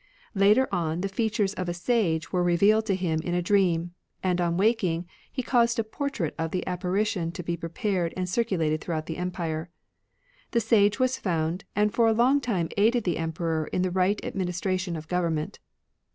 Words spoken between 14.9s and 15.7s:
of government.